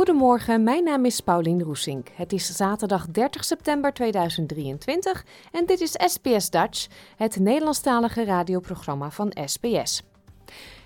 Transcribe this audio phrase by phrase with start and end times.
[0.00, 2.08] Goedemorgen, mijn naam is Paulien Roesink.
[2.14, 6.86] Het is zaterdag 30 september 2023 en dit is SBS Dutch,
[7.16, 10.02] het Nederlandstalige radioprogramma van SBS.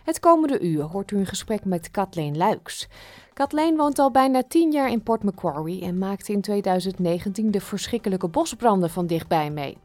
[0.04, 2.88] Het komende uur hoort u een gesprek met Kathleen Luiks.
[3.32, 8.28] Kathleen woont al bijna 10 jaar in Port Macquarie en maakte in 2019 de verschrikkelijke
[8.28, 9.76] bosbranden van dichtbij mee.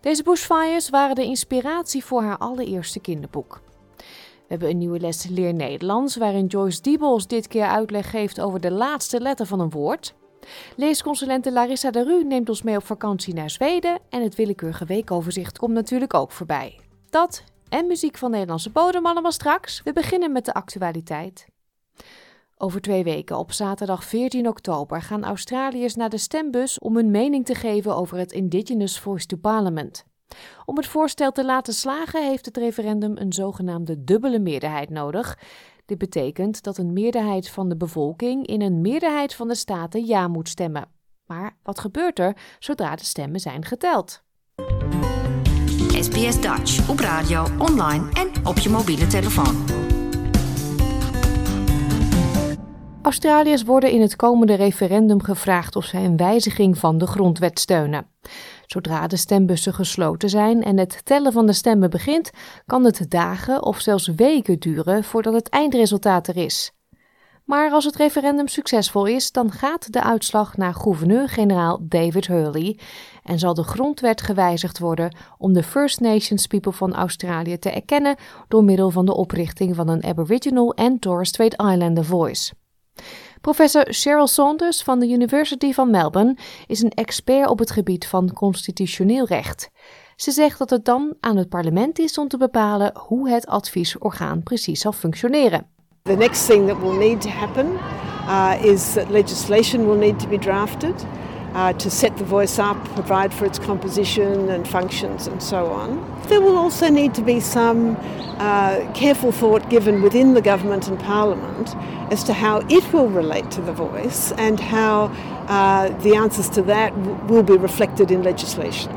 [0.00, 3.60] Deze bushfires waren de inspiratie voor haar allereerste kinderboek.
[4.48, 8.60] We hebben een nieuwe les Leer Nederlands, waarin Joyce Diebels dit keer uitleg geeft over
[8.60, 10.14] de laatste letter van een woord.
[10.76, 15.58] Leesconsulente Larissa de Ru neemt ons mee op vakantie naar Zweden en het willekeurige weekoverzicht
[15.58, 16.80] komt natuurlijk ook voorbij.
[17.10, 19.82] Dat en muziek van Nederlandse bodem allemaal straks.
[19.84, 21.46] We beginnen met de actualiteit.
[22.56, 27.44] Over twee weken, op zaterdag 14 oktober, gaan Australiërs naar de stembus om hun mening
[27.44, 30.04] te geven over het Indigenous Voice to Parliament.
[30.64, 35.38] Om het voorstel te laten slagen heeft het referendum een zogenaamde dubbele meerderheid nodig.
[35.86, 40.28] Dit betekent dat een meerderheid van de bevolking in een meerderheid van de staten ja
[40.28, 40.88] moet stemmen.
[41.26, 44.22] Maar wat gebeurt er zodra de stemmen zijn geteld?
[46.00, 49.64] SBS Dutch op radio, online en op je mobiele telefoon.
[53.02, 58.06] Australiërs worden in het komende referendum gevraagd of zij een wijziging van de grondwet steunen.
[58.68, 62.30] Zodra de stembussen gesloten zijn en het tellen van de stemmen begint,
[62.66, 66.72] kan het dagen of zelfs weken duren voordat het eindresultaat er is.
[67.44, 72.78] Maar als het referendum succesvol is, dan gaat de uitslag naar gouverneur-generaal David Hurley
[73.22, 78.16] en zal de grondwet gewijzigd worden om de First Nations people van Australië te erkennen
[78.48, 82.52] door middel van de oprichting van een Aboriginal en Torres Strait Islander Voice.
[83.40, 88.32] Professor Cheryl Saunders van de University van Melbourne is een expert op het gebied van
[88.32, 89.70] constitutioneel recht.
[90.16, 94.42] Ze zegt dat het dan aan het parlement is om te bepalen hoe het adviesorgaan
[94.42, 95.66] precies zal functioneren.
[96.02, 97.66] The next thing that will need to happen
[98.26, 101.04] uh, is that legislation will need to be drafted
[101.54, 105.98] uh, to set the voice up, provide for its composition and functions, and so on.
[106.28, 107.96] There will also need to be some
[108.38, 111.74] uh, careful thought given within the government and parliament
[112.10, 115.10] as to how it will relate to the voice and how
[115.48, 116.92] uh, the answers to that
[117.28, 118.92] will be reflected in legislation.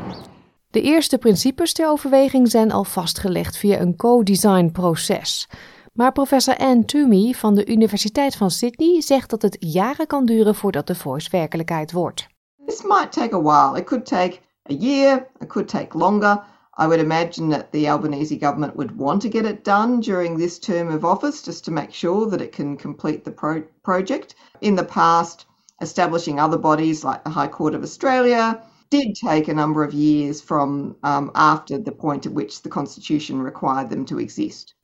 [0.70, 5.48] De eerste principes ter overweging zijn al vastgelegd via een co-design proces.
[5.92, 10.54] Maar professor Anne Toomey van de Universiteit van Sydney zegt dat het jaren kan duren
[10.54, 12.30] voordat de voice werkelijkheid wordt.
[12.72, 13.74] This might take a while.
[13.74, 16.42] It could take a year, it could take longer.
[16.78, 20.58] I would imagine that the Albanese government would want to get it done during this
[20.58, 24.36] term of office just to make sure that it can complete the pro- project.
[24.62, 25.44] In the past,
[25.82, 30.40] establishing other bodies like the High Court of Australia did take a number of years
[30.40, 34.74] from um, after the point at which the Constitution required them to exist.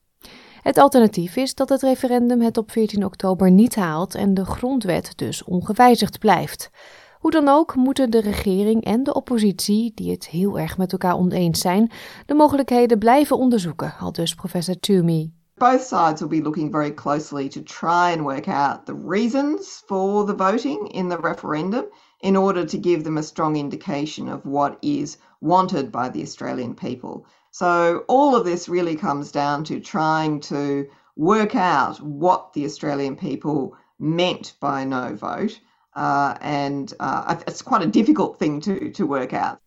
[0.63, 5.13] Het alternatief is dat het referendum het op 14 oktober niet haalt en de grondwet
[5.17, 6.71] dus ongewijzigd blijft.
[7.19, 11.17] Hoe dan ook moeten de regering en de oppositie, die het heel erg met elkaar
[11.17, 11.91] oneens zijn,
[12.27, 15.33] de mogelijkheden blijven onderzoeken, al dus professor Toomey.
[15.57, 20.25] Both sides will be looking very closely to try and work out the reasons for
[20.25, 21.85] the voting in the referendum
[22.21, 26.75] in order to give them a strong indication of what is wanted by the Australian
[26.75, 27.27] people.
[27.51, 30.87] So, all of this really comes down to trying to
[31.17, 35.61] work out what the Australian people meant by no vote
[35.99, 39.59] uh, and uh, it's quite a difficult thing to, to work out.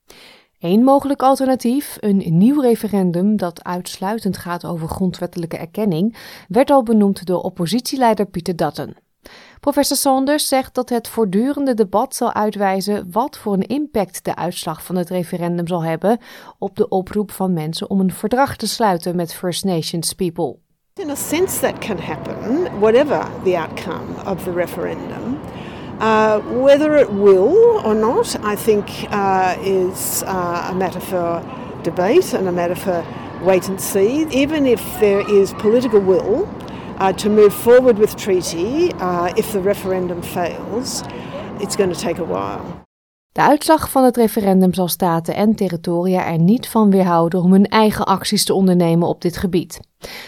[0.60, 6.18] Een mogelijk alternatief, een nieuw referendum dat uitsluitend gaat over grondwettelijke erkenning,
[6.48, 8.95] werd al benoemd door oppositieleider Pieter Dutton.
[9.60, 14.84] Professor Saunders zegt dat het voortdurende debat zal uitwijzen wat voor een impact de uitslag
[14.84, 16.19] van het referendum zal hebben
[16.60, 20.57] op de oproep van mensen om een verdrag te sluiten met First Nations people.
[20.94, 25.39] In a sense that can happen, whatever the outcome of the referendum.
[26.01, 31.44] Uh, whether it will or not, I think, uh, is uh, a matter for
[31.83, 33.06] debate and a matter for
[33.44, 34.25] wait and see.
[34.31, 36.48] Even if there is political will
[36.98, 41.03] uh, to move forward with treaty uh, if the referendum fails,
[41.59, 42.80] it's going to take a while.
[43.31, 47.65] De uitslag van het referendum zal staten en territoria er niet van weerhouden om hun
[47.65, 49.80] eigen acties te ondernemen op dit gebied.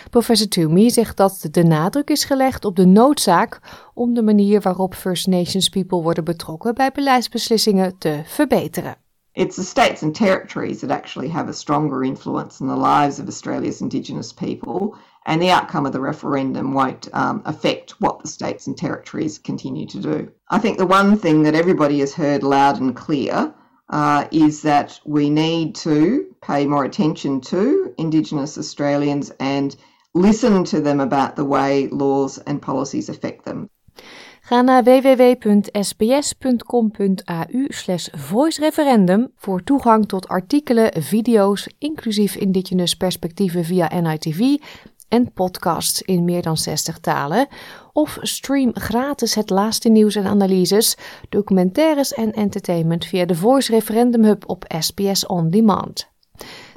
[0.10, 3.60] Professor Toomey zegt dat de nadruk is gelegd op de noodzaak
[3.94, 8.96] om de manier waarop First Nations people worden betrokken bij beleidsbeslissingen te verbeteren.
[9.36, 13.28] It's the states and territories that actually have a stronger influence in the lives of
[13.28, 18.68] Australia's Indigenous people, and the outcome of the referendum won't um, affect what the states
[18.68, 20.31] and territories continue to do.
[20.50, 23.54] I think the one thing that everybody has heard loud and clear
[23.90, 29.75] uh, is that we need to pay more attention to Indigenous Australians and
[30.13, 33.69] listen to them about the way laws and policies affect them.
[34.42, 35.68] Ga naar www.sbs.com.au
[38.12, 44.57] voice voor toegang tot artikelen, video's, inclusief Indigenous perspectieven via NITV
[45.10, 47.48] en podcasts in meer dan 60 talen.
[47.94, 50.98] Of stream gratis het laatste nieuws en analyses,
[51.30, 56.12] documentaires en entertainment via de Voice Referendum Hub op SBS On Demand.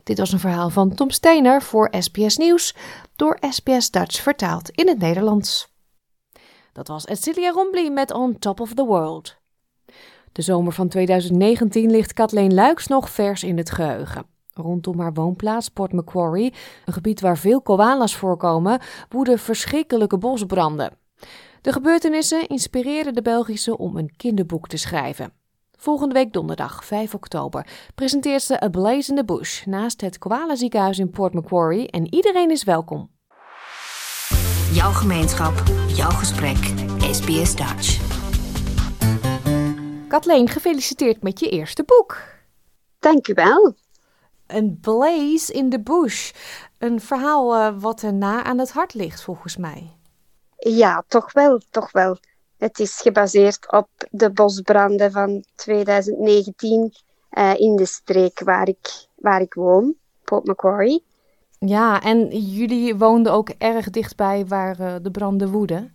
[0.06, 2.75] Dit was een verhaal van Tom Steiner voor SBS Nieuws,
[3.17, 5.75] door SBS Dutch vertaald in het Nederlands.
[6.73, 9.37] Dat was Edcilia Rombly met On Top of the World.
[10.32, 14.26] De zomer van 2019 ligt Kathleen Luiks nog vers in het geheugen.
[14.53, 16.55] Rondom haar woonplaats Port Macquarie,
[16.85, 20.99] een gebied waar veel koalas voorkomen, woeden verschrikkelijke bosbranden.
[21.61, 25.32] De gebeurtenissen inspireerden de Belgische om een kinderboek te schrijven.
[25.76, 30.56] Volgende week donderdag, 5 oktober, presenteert ze A Blaze in the Bush naast het Koala
[30.56, 33.11] ziekenhuis in Port Macquarie en iedereen is welkom.
[34.73, 36.56] Jouw gemeenschap, jouw gesprek,
[37.00, 38.05] SBS Dutch.
[40.08, 42.22] Kathleen, gefeliciteerd met je eerste boek.
[42.99, 43.75] Dank u wel.
[44.46, 46.32] Een blaze in the bush.
[46.79, 49.96] Een verhaal uh, wat er na aan het hart ligt, volgens mij.
[50.56, 52.17] Ja, toch wel, toch wel.
[52.58, 56.93] Het is gebaseerd op de bosbranden van 2019
[57.31, 59.94] uh, in de streek waar ik, waar ik woon,
[60.25, 61.05] Port Macquarie.
[61.58, 65.94] Ja, en jullie woonden ook erg dichtbij waar uh, de branden woeden?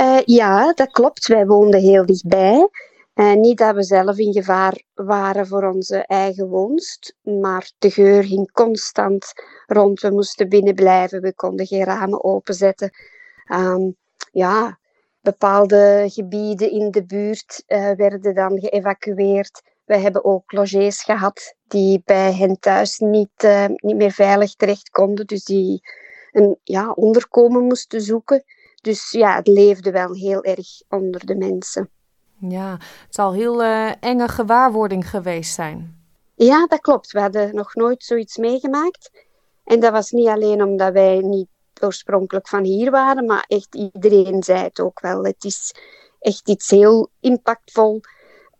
[0.00, 1.26] Uh, ja, dat klopt.
[1.26, 2.68] Wij woonden heel dichtbij.
[3.14, 8.22] Uh, niet dat we zelf in gevaar waren voor onze eigen woonst, maar de geur
[8.22, 9.32] hing constant
[9.66, 10.00] rond.
[10.00, 12.90] We moesten binnen blijven, we konden geen ramen openzetten.
[13.52, 13.96] Um,
[14.32, 14.77] ja,
[15.30, 17.62] bepaalde gebieden in de buurt
[17.96, 19.62] werden dan geëvacueerd.
[19.84, 24.90] We hebben ook logés gehad die bij hen thuis niet, uh, niet meer veilig terecht
[24.90, 25.26] konden.
[25.26, 25.80] Dus die
[26.32, 28.44] een ja, onderkomen moesten zoeken.
[28.80, 31.90] Dus ja, het leefde wel heel erg onder de mensen.
[32.38, 36.06] Ja, het zal heel uh, enge gewaarwording geweest zijn.
[36.34, 37.12] Ja, dat klopt.
[37.12, 39.10] We hadden nog nooit zoiets meegemaakt.
[39.64, 41.48] En dat was niet alleen omdat wij niet
[41.82, 45.24] oorspronkelijk van hier waren, maar echt iedereen zei het ook wel.
[45.24, 45.74] Het is
[46.20, 48.00] echt iets heel impactvol.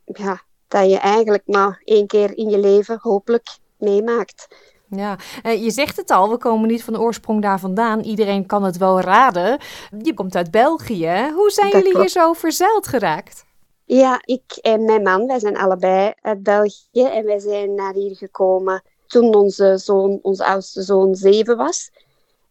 [0.05, 4.49] Ja, dat je eigenlijk maar één keer in je leven hopelijk meemaakt.
[4.91, 8.01] Ja, uh, je zegt het al, we komen niet van de oorsprong daar vandaan.
[8.01, 9.59] Iedereen kan het wel raden.
[10.03, 11.31] Je komt uit België.
[11.35, 12.13] Hoe zijn dat jullie klopt.
[12.13, 13.45] hier zo verzeild geraakt?
[13.85, 18.17] Ja, ik en mijn man, wij zijn allebei uit België en wij zijn naar hier
[18.17, 21.91] gekomen toen onze zoon, onze oudste zoon zeven was.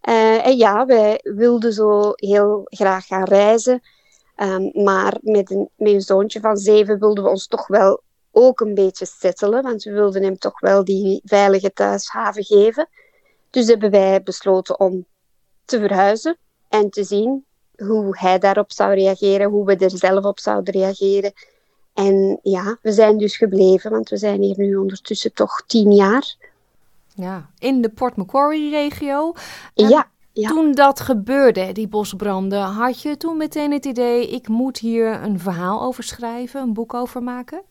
[0.03, 3.81] Uh, en ja, wij wilden zo heel graag gaan reizen.
[4.37, 8.01] Um, maar met een, met een zoontje van zeven wilden we ons toch wel
[8.31, 12.89] ook een beetje settelen, want we wilden hem toch wel die veilige thuishaven geven.
[13.49, 15.05] Dus hebben wij besloten om
[15.65, 16.37] te verhuizen
[16.69, 21.33] en te zien hoe hij daarop zou reageren, hoe we er zelf op zouden reageren.
[21.93, 26.35] En ja, we zijn dus gebleven, want we zijn hier nu ondertussen toch tien jaar.
[27.17, 29.33] Ja, in de Port Macquarie-regio.
[29.73, 30.49] Ja, ja.
[30.49, 35.39] Toen dat gebeurde, die bosbranden, had je toen meteen het idee: ik moet hier een
[35.39, 37.61] verhaal over schrijven, een boek over maken?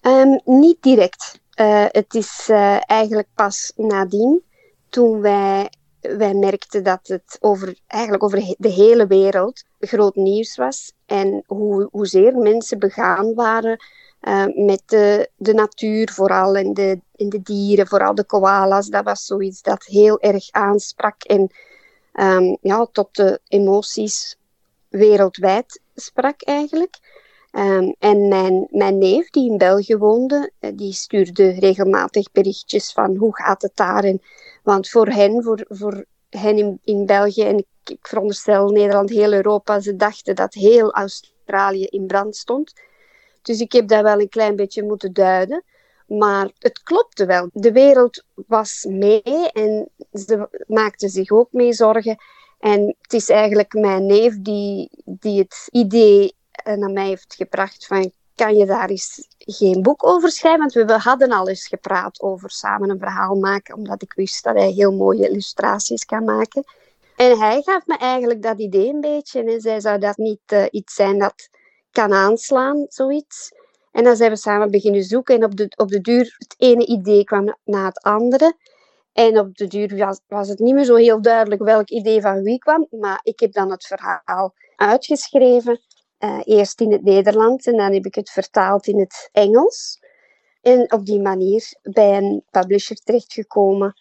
[0.00, 1.40] Um, niet direct.
[1.60, 4.42] Uh, het is uh, eigenlijk pas nadien,
[4.88, 10.92] toen wij, wij merkten dat het over, eigenlijk over de hele wereld groot nieuws was.
[11.06, 13.84] En hoe, hoezeer mensen begaan waren
[14.22, 18.88] uh, met de, natuur vooral en de, de dieren, vooral de koala's.
[18.88, 21.50] Dat was zoiets dat heel erg aansprak en
[22.12, 24.36] um, ja, tot de emoties
[24.88, 26.98] wereldwijd sprak eigenlijk.
[27.52, 33.16] Um, en mijn, mijn neef, die in België woonde, eh, die stuurde regelmatig berichtjes van
[33.16, 34.04] hoe gaat het daar.
[34.04, 34.22] En,
[34.62, 39.32] want voor hen, voor, voor hen in, in België, en ik, ik veronderstel Nederland, heel
[39.32, 42.72] Europa, ze dachten dat heel Australië in brand stond.
[43.42, 45.64] Dus ik heb dat wel een klein beetje moeten duiden.
[46.06, 47.48] Maar het klopte wel.
[47.52, 52.16] De wereld was mee en ze maakten zich ook mee zorgen.
[52.58, 58.12] En het is eigenlijk mijn neef die, die het idee naar mij heeft gebracht van
[58.34, 60.60] kan je daar eens geen boek over schrijven?
[60.60, 64.54] Want we hadden al eens gepraat over samen een verhaal maken, omdat ik wist dat
[64.54, 66.64] hij heel mooie illustraties kan maken.
[67.16, 69.42] En hij gaf me eigenlijk dat idee een beetje.
[69.42, 71.48] En zij zou dat niet uh, iets zijn dat
[71.90, 73.52] kan aanslaan, zoiets.
[73.92, 75.34] En dan zijn we samen beginnen zoeken.
[75.34, 78.54] En op de, op de duur, het ene idee kwam na het andere.
[79.12, 82.42] En op de duur was, was het niet meer zo heel duidelijk welk idee van
[82.42, 82.86] wie kwam.
[82.90, 85.80] Maar ik heb dan het verhaal uitgeschreven.
[86.18, 89.98] Uh, eerst in het Nederlands en dan heb ik het vertaald in het Engels.
[90.62, 93.94] En op die manier bij een publisher terechtgekomen.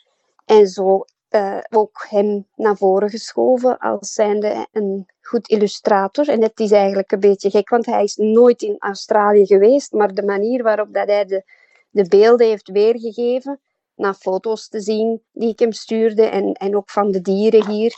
[0.46, 6.30] En zo uh, ook hem naar voren geschoven als zijnde een goed illustrator.
[6.30, 10.14] En het is eigenlijk een beetje gek, want hij is nooit in Australië geweest, maar
[10.14, 11.44] de manier waarop dat hij de,
[11.90, 13.60] de beelden heeft weergegeven,
[13.96, 17.94] naar foto's te zien die ik hem stuurde en, en ook van de dieren hier.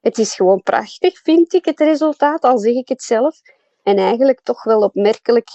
[0.00, 3.40] Het is gewoon prachtig, vind ik, het resultaat, al zeg ik het zelf.
[3.82, 5.48] En eigenlijk toch wel opmerkelijk,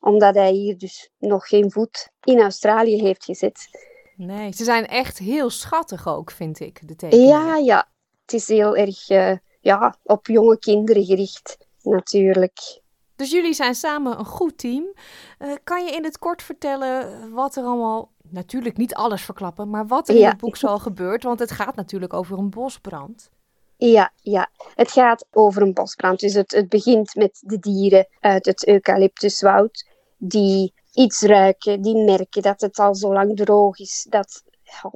[0.00, 3.68] omdat hij hier dus nog geen voet in Australië heeft gezet.
[4.16, 7.28] Nee, ze zijn echt heel schattig ook, vind ik, de tekeningen.
[7.28, 7.88] Ja, ja.
[8.22, 12.80] Het is heel erg uh, ja, op jonge kinderen gericht, natuurlijk.
[13.16, 14.94] Dus jullie zijn samen een goed team.
[15.38, 19.86] Uh, kan je in het kort vertellen wat er allemaal, natuurlijk niet alles verklappen, maar
[19.86, 20.20] wat er ja.
[20.20, 21.22] in het boek zal gebeurt?
[21.22, 23.30] Want het gaat natuurlijk over een bosbrand.
[23.76, 26.20] Ja, ja, het gaat over een bosbrand.
[26.20, 32.42] Dus het, het begint met de dieren uit het eucalyptuswoud die iets ruiken, die merken
[32.42, 34.42] dat het al zo lang droog is, dat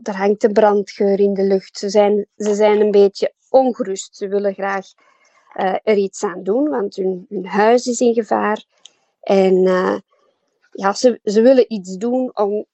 [0.02, 1.78] er hangt een brandgeur in de lucht.
[1.78, 4.16] Ze zijn, ze zijn een beetje ongerust.
[4.16, 4.87] Ze willen graag
[5.57, 8.64] uh, er iets aan doen, want hun, hun huis is in gevaar.
[9.21, 9.99] En uh,
[10.71, 12.66] ja, ze, ze willen iets doen om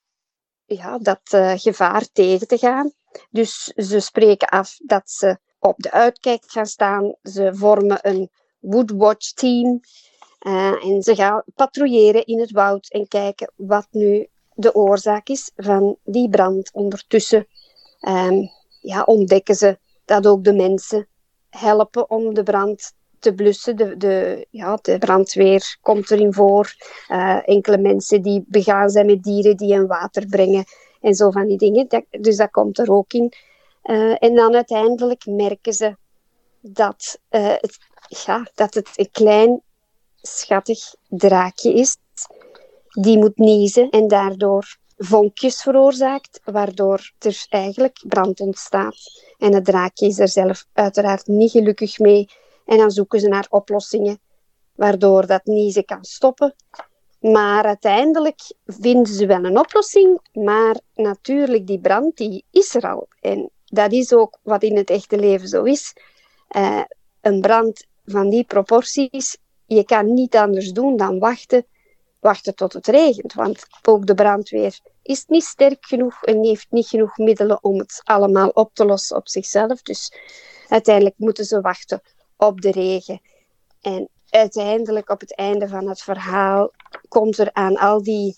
[0.65, 2.93] ja, dat uh, gevaar tegen te gaan.
[3.31, 7.15] Dus ze spreken af dat ze op de uitkijk gaan staan.
[7.23, 9.81] Ze vormen een Woodwatch team.
[10.47, 15.51] Uh, en ze gaan patrouilleren in het woud en kijken wat nu de oorzaak is
[15.57, 16.71] van die brand.
[16.73, 17.47] Ondertussen
[18.01, 18.51] um,
[18.81, 21.07] ja, ontdekken ze dat ook de mensen
[21.51, 23.77] helpen om de brand te blussen.
[23.77, 26.75] De, de, ja, de brandweer komt erin voor.
[27.09, 30.65] Uh, enkele mensen die begaan zijn met dieren die hen water brengen
[31.01, 32.07] en zo van die dingen.
[32.11, 33.33] Dus dat komt er ook in.
[33.83, 35.97] Uh, en dan uiteindelijk merken ze
[36.61, 37.79] dat, het,
[38.27, 39.63] ja, dat het een klein
[40.21, 41.97] schattig draakje is.
[43.01, 48.97] Die moet niezen en daardoor vonkjes veroorzaakt, waardoor er eigenlijk brand ontstaat.
[49.39, 52.29] En het draakje is er zelf uiteraard niet gelukkig mee.
[52.65, 54.21] En dan zoeken ze naar oplossingen
[54.75, 56.55] waardoor dat niezen kan stoppen.
[57.21, 60.21] Maar uiteindelijk vinden ze wel een oplossing.
[60.33, 63.09] Maar natuurlijk, die brand die is er al.
[63.21, 65.93] En dat is ook wat in het echte leven zo is.
[66.57, 66.83] Uh,
[67.21, 71.67] een brand van die proporties je kan niet anders doen dan wachten,
[72.21, 73.35] wachten tot het regent.
[73.35, 78.01] Want ook de brandweer is niet sterk genoeg en heeft niet genoeg middelen om het
[78.05, 79.83] allemaal op te lossen op zichzelf.
[79.83, 80.13] Dus
[80.69, 82.01] uiteindelijk moeten ze wachten
[82.37, 83.21] op de regen.
[83.81, 86.71] En uiteindelijk op het einde van het verhaal
[87.09, 88.37] komt er aan al die,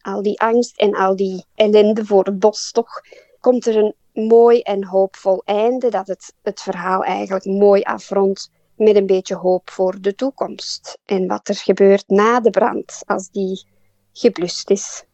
[0.00, 3.00] al die angst en al die ellende voor het bos toch,
[3.40, 3.94] komt er een
[4.28, 9.70] mooi en hoopvol einde dat het, het verhaal eigenlijk mooi afrondt met een beetje hoop
[9.70, 10.98] voor de toekomst.
[11.04, 13.64] En wat er gebeurt na de brand, als die
[14.12, 15.04] geblust is.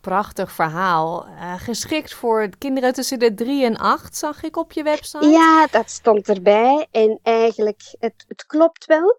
[0.00, 1.26] Prachtig verhaal.
[1.26, 5.26] Uh, geschikt voor kinderen tussen de 3 en 8, zag ik op je website.
[5.26, 6.86] Ja, dat stond erbij.
[6.90, 9.18] En eigenlijk, het, het klopt wel.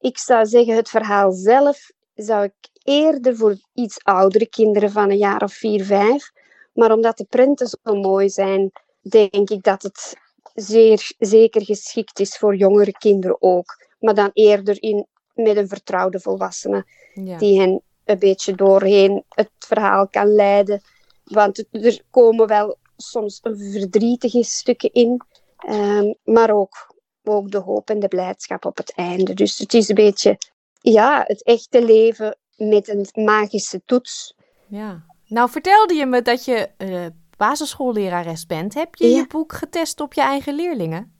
[0.00, 5.16] Ik zou zeggen, het verhaal zelf zou ik eerder voor iets oudere kinderen van een
[5.16, 6.30] jaar of 4, 5.
[6.72, 10.16] Maar omdat de prenten zo mooi zijn, denk ik dat het
[10.56, 13.86] zeer zeker geschikt is voor jongere kinderen ook.
[13.98, 16.84] Maar dan eerder in, met een vertrouwde volwassene
[17.14, 17.38] ja.
[17.38, 20.80] die hen een beetje doorheen het verhaal kan leiden.
[21.24, 25.20] Want er komen wel soms verdrietige stukken in,
[25.68, 26.94] um, maar ook,
[27.24, 29.34] ook de hoop en de blijdschap op het einde.
[29.34, 30.38] Dus het is een beetje
[30.80, 34.34] ja, het echte leven met een magische toets.
[34.68, 35.04] Ja.
[35.26, 37.06] Nou vertelde je me dat je uh,
[37.36, 41.16] basisschoollerares bent, heb je je boek getest op je eigen leerlingen?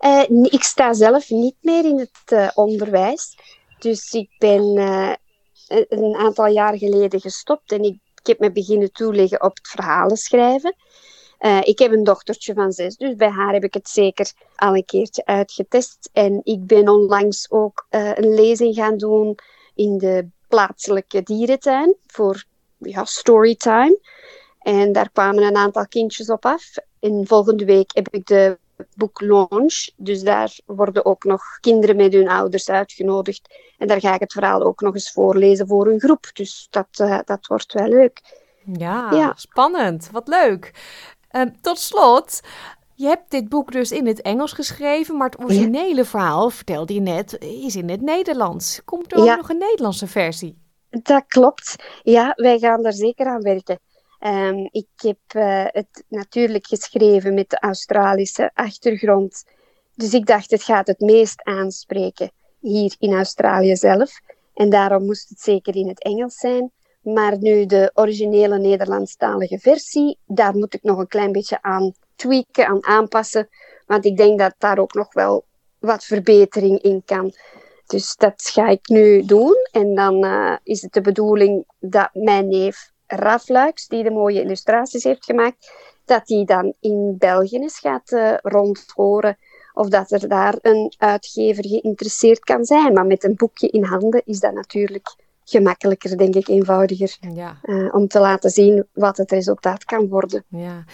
[0.00, 3.38] Uh, ik sta zelf niet meer in het uh, onderwijs.
[3.78, 5.12] Dus ik ben uh,
[5.88, 10.16] een aantal jaar geleden gestopt en ik, ik, heb me beginnen toeleggen op het verhalen
[10.16, 10.74] schrijven.
[11.62, 14.84] ik heb een dochtertje van zes, dus bij haar heb ik het zeker al een
[14.84, 16.10] keertje uitgetest.
[16.12, 19.38] En ik ben onlangs ook een lezing gaan doen
[19.74, 22.44] in de plaatselijke dierentuin voor
[22.78, 23.98] ja, storytime.
[24.60, 26.74] En daar kwamen een aantal kindjes op af.
[27.00, 28.58] En volgende week heb ik de
[28.94, 29.88] boeklaunch.
[29.96, 33.54] Dus daar worden ook nog kinderen met hun ouders uitgenodigd.
[33.78, 36.30] En daar ga ik het verhaal ook nog eens voorlezen voor een groep.
[36.32, 38.20] Dus dat, uh, dat wordt wel leuk.
[38.64, 39.32] Ja, ja.
[39.36, 40.08] spannend.
[40.12, 40.72] Wat leuk.
[41.32, 42.40] Uh, tot slot,
[42.94, 47.00] je hebt dit boek dus in het Engels geschreven, maar het originele verhaal, vertelde je
[47.00, 48.80] net, is in het Nederlands.
[48.84, 50.58] Komt er ook nog een Nederlandse versie?
[50.90, 51.76] Dat klopt.
[52.02, 53.78] Ja, wij gaan daar zeker aan werken.
[54.26, 59.44] Um, ik heb uh, het natuurlijk geschreven met de Australische achtergrond.
[59.94, 64.20] Dus ik dacht, het gaat het meest aanspreken hier in Australië zelf.
[64.54, 66.70] En daarom moest het zeker in het Engels zijn.
[67.02, 72.66] Maar nu de originele Nederlandstalige versie, daar moet ik nog een klein beetje aan tweaken,
[72.66, 73.48] aan aanpassen.
[73.86, 75.44] Want ik denk dat daar ook nog wel
[75.78, 77.32] wat verbetering in kan.
[77.86, 79.56] Dus dat ga ik nu doen.
[79.72, 84.42] En dan uh, is het de bedoeling dat mijn neef Raf Luiks, die de mooie
[84.42, 85.72] illustraties heeft gemaakt,
[86.04, 89.36] dat die dan in België eens gaat uh, rondhoren
[89.74, 92.92] of dat er daar een uitgever geïnteresseerd kan zijn.
[92.92, 97.16] Maar met een boekje in handen is dat natuurlijk gemakkelijker, denk ik, eenvoudiger.
[97.34, 97.58] Ja.
[97.62, 100.44] Uh, om te laten zien wat het resultaat kan worden.
[100.48, 100.84] Ja.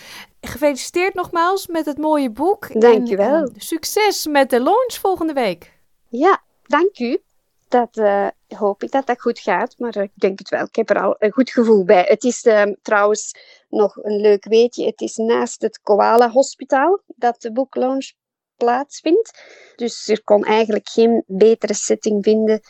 [0.41, 2.81] Gefeliciteerd nogmaals met het mooie boek.
[2.81, 3.49] Dank je wel.
[3.57, 5.73] succes met de launch volgende week.
[6.09, 7.19] Ja, dank u.
[7.69, 10.65] Dat uh, hoop ik dat dat goed gaat, maar ik denk het wel.
[10.65, 12.05] Ik heb er al een goed gevoel bij.
[12.09, 13.35] Het is uh, trouwens
[13.69, 14.87] nog een leuk weetje.
[14.87, 18.13] Het is naast het Koala Hospitaal dat de boeklaunch
[18.57, 19.43] plaatsvindt.
[19.77, 22.61] Dus er kon eigenlijk geen betere setting vinden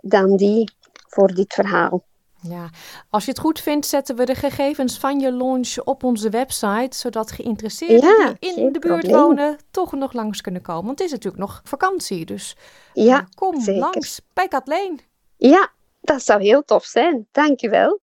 [0.00, 0.70] dan die
[1.08, 2.04] voor dit verhaal.
[2.48, 2.70] Ja,
[3.10, 6.96] als je het goed vindt, zetten we de gegevens van je launch op onze website,
[6.96, 10.84] zodat geïnteresseerden die in de buurt wonen toch nog langs kunnen komen.
[10.84, 12.56] Want het is natuurlijk nog vakantie, dus
[12.92, 15.00] ja, uh, kom langs bij Kathleen.
[15.36, 17.28] Ja, dat zou heel tof zijn.
[17.32, 18.00] Dankjewel.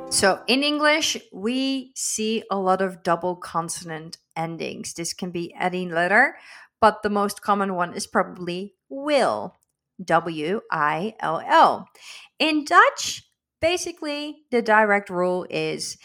[0.09, 4.93] So, in English, we see a lot of double consonant endings.
[4.93, 6.35] This can be any letter,
[6.81, 9.55] but the most common one is probably will.
[10.03, 11.87] W I L L.
[12.39, 13.23] In Dutch,
[13.61, 15.97] basically, the direct rule is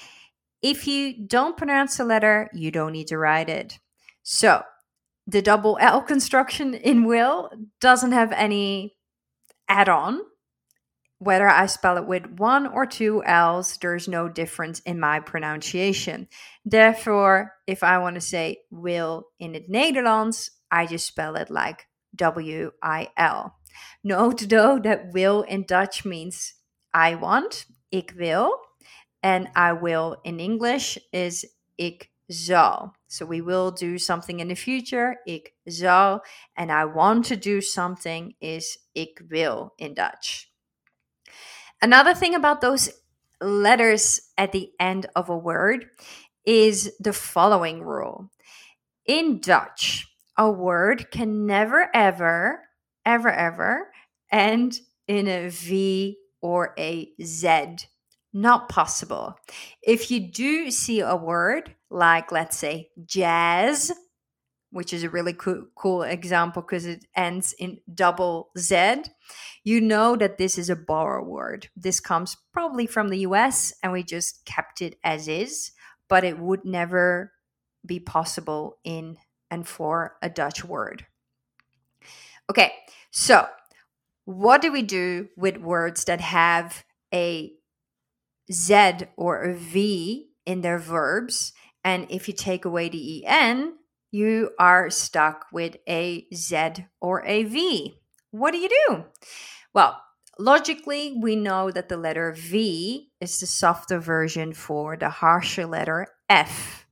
[0.63, 3.79] if you don't pronounce the letter, you don't need to write it.
[4.23, 4.63] So,
[5.27, 8.97] the double L construction in will doesn't have any
[9.69, 10.21] add on.
[11.21, 16.29] Whether I spell it with one or two L's, there's no difference in my pronunciation.
[16.65, 21.87] Therefore, if I want to say will in het Nederlands, I just spell it like
[22.15, 23.58] W I L.
[24.03, 26.55] Note though that will in Dutch means
[26.95, 28.53] I want, ik wil,
[29.23, 32.95] and I will in English is ik zal.
[33.07, 36.23] So we will do something in the future, ik zal,
[36.57, 40.47] and I want to do something is ik wil in Dutch.
[41.81, 42.91] Another thing about those
[43.41, 45.87] letters at the end of a word
[46.45, 48.31] is the following rule.
[49.07, 52.68] In Dutch, a word can never ever
[53.09, 53.91] ever, ever
[54.31, 57.89] end in a V or a Z.
[58.35, 59.35] Not possible.
[59.83, 63.91] If you do see a word like, let's say, jazz,
[64.71, 69.05] which is a really cool, cool example because it ends in double Z,
[69.65, 71.69] you know that this is a borrow word.
[71.75, 75.73] This comes probably from the US and we just kept it as is,
[76.09, 77.33] but it would never
[77.87, 79.17] be possible in
[79.51, 81.07] and for a Dutch word.
[82.51, 82.73] Okay,
[83.11, 83.47] so
[84.25, 87.53] what do we do with words that have a
[88.53, 91.53] Z or a V in their verbs?
[91.83, 93.75] And if you take away the EN,
[94.11, 97.95] you are stuck with a Z or a V.
[98.31, 99.05] What do you do?
[99.73, 99.99] Well,
[100.39, 106.07] logically, we know that the letter V is the softer version for the harsher letter
[106.29, 106.87] F.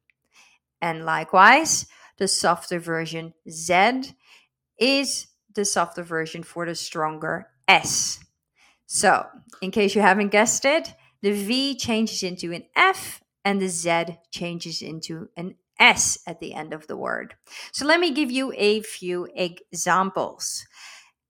[0.81, 1.87] And likewise,
[2.19, 4.15] the softer version Z
[4.79, 5.27] is
[5.57, 8.21] the softer version for the stronger S.
[8.87, 9.27] So,
[9.61, 14.19] in case you haven't guessed it, the V changes into an F and the Z
[14.31, 17.35] changes into an S at the end of the word.
[17.73, 20.65] So, let me give you a few examples.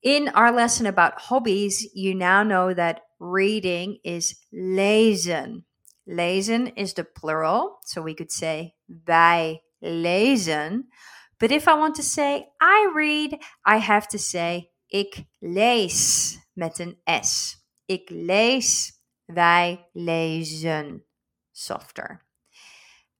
[0.03, 5.65] In our lesson about hobbies, you now know that reading is lezen.
[6.07, 8.75] Lezen is the plural, so we could say
[9.09, 10.85] wij lezen.
[11.38, 16.79] But if I want to say I read, I have to say ik lees met
[16.79, 17.57] een S.
[17.87, 21.05] Ik lees, wij lezen.
[21.53, 22.25] Softer.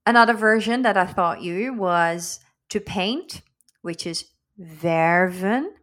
[0.03, 3.41] Another version that I thought you was to paint,
[3.81, 5.73] which is verven.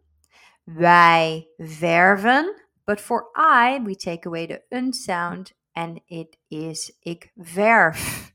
[0.65, 2.55] Wij verven.
[2.87, 8.33] But for I, we take away the un sound and it is ik verf.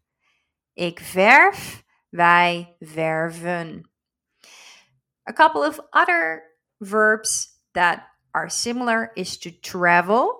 [0.74, 3.89] Ik verf, wij verven.
[5.30, 6.44] A couple of other
[6.82, 10.40] verbs that are similar is to travel.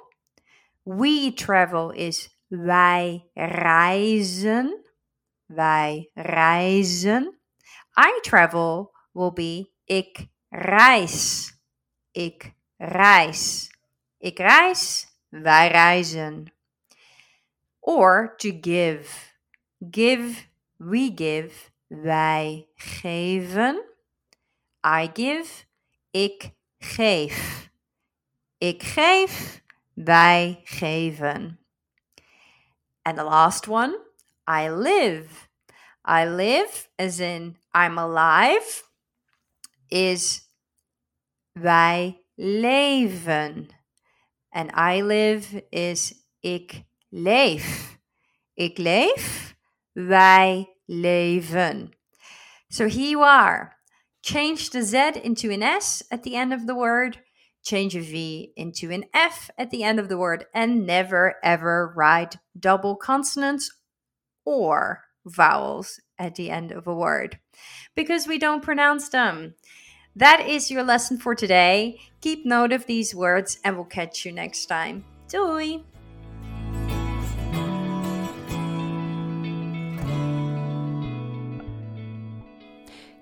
[0.84, 4.84] We travel is wij reizen.
[5.46, 7.40] Wij reizen.
[7.96, 11.54] I travel will be ik reis.
[12.12, 13.70] Ik reis.
[14.18, 16.54] Ik reis, wij reizen.
[17.80, 19.34] Or to give.
[19.92, 20.48] Give,
[20.78, 23.89] we give, wij geven.
[24.86, 25.66] I give,
[26.12, 27.70] ik geef.
[28.58, 29.62] Ik geef,
[29.94, 31.60] wij geven.
[33.02, 33.98] And the last one,
[34.48, 35.50] I live.
[36.06, 38.84] I live, as in I'm alive,
[39.88, 40.50] is
[41.52, 43.70] wij leven.
[44.50, 47.98] And I live is ik leef.
[48.54, 49.56] Ik leef,
[49.92, 51.92] wij leven.
[52.68, 53.79] So here you are.
[54.30, 57.18] Change the Z into an S at the end of the word.
[57.64, 60.46] Change a V into an F at the end of the word.
[60.54, 63.72] And never ever write double consonants
[64.46, 67.40] or vowels at the end of a word
[67.96, 69.56] because we don't pronounce them.
[70.16, 72.00] That is your lesson for today.
[72.22, 75.06] Keep note of these words and we'll catch you next time.
[75.28, 75.84] Doei!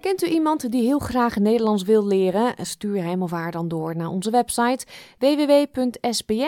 [0.02, 2.54] Kent u iemand die heel graag Nederlands wil leren?
[2.62, 4.86] Stuur hem of haar dan door naar onze website
[5.18, 6.46] www.sbs.com.au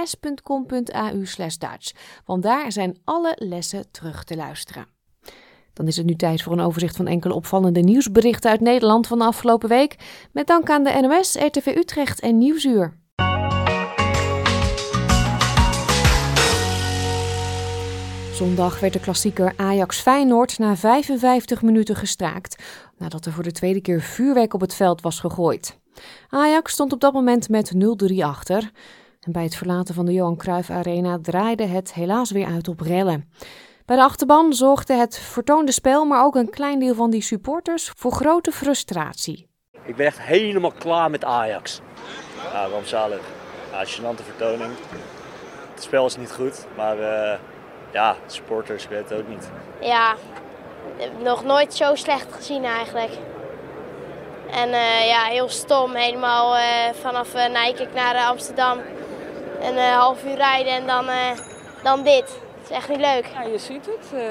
[1.38, 1.91] Dutch,
[2.25, 4.88] want daar zijn alle lessen terug te luisteren.
[5.73, 9.17] Dan is het nu tijd voor een overzicht van enkele opvallende nieuwsberichten uit Nederland van
[9.17, 9.95] de afgelopen week.
[10.31, 12.98] Met dank aan de NOS, RTV Utrecht en Nieuwsuur.
[18.39, 22.63] Zondag werd de klassieker Ajax Feyenoord na 55 minuten gestaakt,
[22.97, 25.80] nadat er voor de tweede keer vuurwerk op het veld was gegooid.
[26.30, 27.73] Ajax stond op dat moment met
[28.12, 28.71] 0-3 achter.
[29.19, 32.80] En bij het verlaten van de Johan Cruijff Arena draaide het helaas weer uit op
[32.80, 33.30] rellen.
[33.86, 37.91] Bij de achterban zorgde het vertoonde spel, maar ook een klein deel van die supporters
[37.95, 39.49] voor grote frustratie.
[39.86, 41.82] Ik ben echt helemaal klaar met Ajax.
[42.54, 43.21] Ja, rampzalig.
[43.71, 44.71] Ja, vertoning.
[45.73, 47.39] Het spel is niet goed, maar uh,
[47.91, 49.49] ja, supporters, ik weet het ook niet.
[49.80, 50.15] Ja,
[51.23, 53.12] nog nooit zo slecht gezien eigenlijk.
[54.52, 55.95] En uh, ja, heel stom.
[55.95, 56.62] Helemaal uh,
[57.02, 58.78] vanaf uh, Nijkerk naar Amsterdam.
[59.62, 61.06] Een half uur rijden en dan,
[61.84, 63.25] dan dit is echt niet leuk.
[63.34, 64.12] Ja, je ziet het.
[64.13, 64.21] Uh,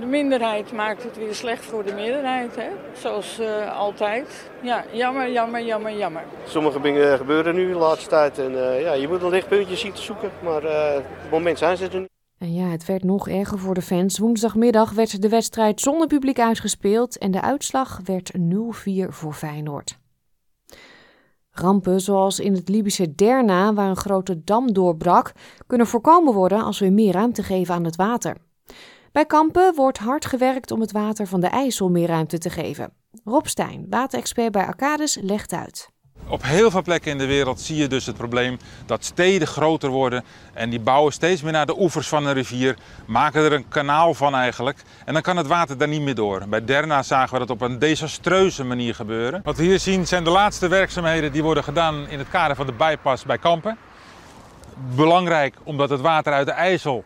[0.00, 2.68] de minderheid maakt het weer slecht voor de meerderheid, hè?
[2.92, 4.50] zoals uh, altijd.
[4.60, 6.22] Ja, jammer, jammer, jammer, jammer.
[6.44, 9.92] Sommige dingen gebeuren nu de laatste tijd en uh, ja, je moet een lichtpuntje zien
[9.92, 10.62] te zoeken, maar
[10.96, 12.17] op het moment zijn ze er niet.
[12.38, 14.18] En ja, het werd nog erger voor de fans.
[14.18, 18.40] Woensdagmiddag werd de wedstrijd zonder publiek uitgespeeld en de uitslag werd 0-4
[19.08, 19.98] voor Feyenoord.
[21.50, 25.32] Rampen zoals in het Libische Derna, waar een grote dam doorbrak,
[25.66, 28.36] kunnen voorkomen worden als we meer ruimte geven aan het water.
[29.12, 32.92] Bij Kampen wordt hard gewerkt om het water van de IJssel meer ruimte te geven.
[33.24, 35.90] Rob Stijn, waterexpert bij Arcades, legt uit.
[36.30, 39.88] Op heel veel plekken in de wereld zie je dus het probleem dat steden groter
[39.88, 43.68] worden en die bouwen steeds meer naar de oevers van een rivier, maken er een
[43.68, 46.42] kanaal van eigenlijk en dan kan het water daar niet meer door.
[46.48, 49.40] Bij Derna zagen we dat op een desastreuze manier gebeuren.
[49.44, 52.66] Wat we hier zien zijn de laatste werkzaamheden die worden gedaan in het kader van
[52.66, 53.76] de bypass bij Kampen.
[54.94, 57.04] Belangrijk omdat het water uit de IJssel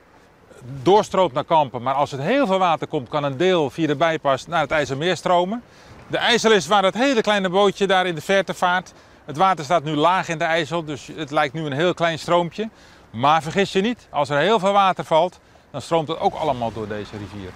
[0.83, 3.97] doorstroomt naar Kampen, maar als het heel veel water komt kan een deel via de
[3.97, 5.63] bypass naar het IJsselmeer stromen.
[6.07, 8.93] De IJssel is waar het hele kleine bootje daar in de verte vaart.
[9.25, 12.19] Het water staat nu laag in de IJssel, dus het lijkt nu een heel klein
[12.19, 12.69] stroompje.
[13.11, 16.73] Maar vergis je niet, als er heel veel water valt, dan stroomt het ook allemaal
[16.73, 17.51] door deze rivier.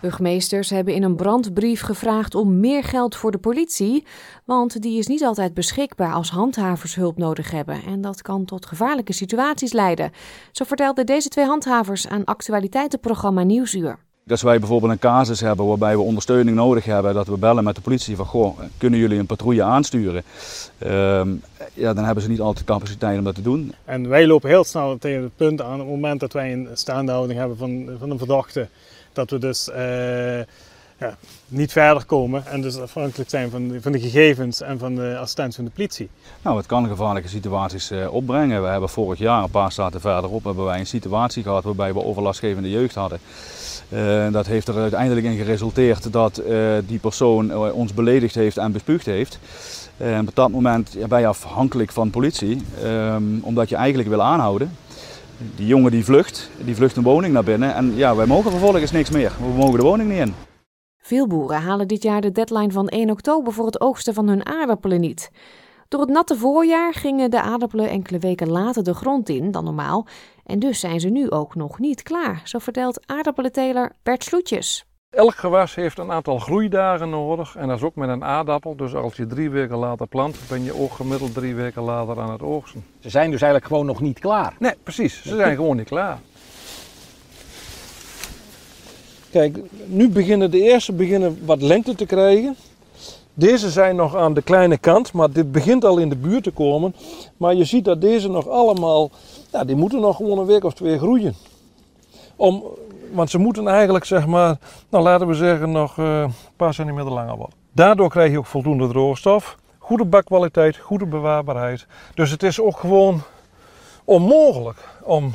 [0.00, 4.06] Burgemeesters hebben in een brandbrief gevraagd om meer geld voor de politie,
[4.44, 8.66] want die is niet altijd beschikbaar als handhavers hulp nodig hebben en dat kan tot
[8.66, 10.10] gevaarlijke situaties leiden.
[10.52, 13.98] Zo vertelden deze twee handhavers aan actualiteitenprogramma Nieuwsuur.
[14.28, 17.74] Als wij bijvoorbeeld een casus hebben waarbij we ondersteuning nodig hebben, dat we bellen met
[17.74, 20.22] de politie van goh, kunnen jullie een patrouille aansturen?
[20.78, 21.28] Ehm,
[21.74, 23.74] ja, dan hebben ze niet altijd capaciteit om dat te doen.
[23.84, 26.68] En wij lopen heel snel tegen het punt aan op het moment dat wij een
[26.72, 28.68] staande houding hebben van, van een verdachte,
[29.12, 30.38] dat we dus uh,
[30.98, 31.16] ja,
[31.48, 35.16] niet verder komen en dus afhankelijk zijn van de, van de gegevens en van de
[35.18, 36.08] assistentie van de politie.
[36.42, 38.62] Nou, het kan gevaarlijke situaties uh, opbrengen.
[38.62, 42.04] We hebben vorig jaar, een paar staten verderop, hebben wij een situatie gehad waarbij we
[42.04, 43.20] overlastgevende jeugd hadden.
[43.94, 48.56] Uh, dat heeft er uiteindelijk in geresulteerd dat uh, die persoon uh, ons beledigd heeft
[48.56, 49.38] en bespuugd heeft.
[49.96, 54.76] En op dat moment ben je afhankelijk van politie, um, omdat je eigenlijk wil aanhouden.
[55.56, 58.90] Die jongen die vlucht, die vlucht een woning naar binnen en ja, wij mogen vervolgens
[58.90, 59.32] niks meer.
[59.38, 60.34] We mogen de woning niet in.
[60.98, 64.46] Veel boeren halen dit jaar de deadline van 1 oktober voor het oogsten van hun
[64.46, 65.30] aardappelen niet.
[65.88, 70.06] Door het natte voorjaar gingen de aardappelen enkele weken later de grond in dan normaal
[70.44, 74.84] en dus zijn ze nu ook nog niet klaar, zo vertelt aardappelenteler Bert Sloetjes.
[75.10, 78.76] Elk gewas heeft een aantal groeidagen nodig en dat is ook met een aardappel.
[78.76, 82.32] Dus als je drie weken later plant, ben je ook gemiddeld drie weken later aan
[82.32, 82.84] het oogsten.
[83.00, 84.54] Ze zijn dus eigenlijk gewoon nog niet klaar?
[84.58, 85.22] Nee, precies.
[85.22, 86.18] Ze zijn gewoon niet klaar.
[89.30, 92.56] Kijk, nu beginnen de eerste beginnen wat lengte te krijgen.
[93.34, 96.50] Deze zijn nog aan de kleine kant, maar dit begint al in de buurt te
[96.50, 96.94] komen.
[97.36, 99.10] Maar je ziet dat deze nog allemaal,
[99.52, 101.34] ja, die moeten nog gewoon een week of twee groeien.
[102.36, 102.64] Om,
[103.12, 107.12] want ze moeten eigenlijk, zeg maar, nou laten we zeggen, nog uh, een paar centimeter
[107.12, 107.56] langer worden.
[107.72, 111.86] Daardoor krijg je ook voldoende droogstof, goede bakkwaliteit, goede bewaarbaarheid.
[112.14, 113.20] Dus het is ook gewoon
[114.04, 115.32] onmogelijk om